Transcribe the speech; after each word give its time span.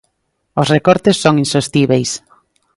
Os 0.61 0.67
recortes 0.75 1.15
son 1.23 1.35
insostíbeis. 1.43 2.11